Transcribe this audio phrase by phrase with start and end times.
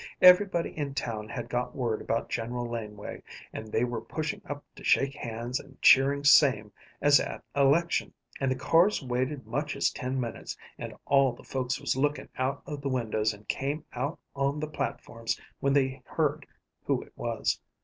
[0.19, 3.21] Everybody in town had got word about General Laneway,
[3.53, 6.71] and they were pushing up to shake hands, and cheering same
[7.03, 11.79] as at election, and the cars waited much as ten minutes, and all the folks
[11.79, 16.47] was lookin' out of the windows, and came out on the platforms when they heard
[16.85, 17.59] who it was.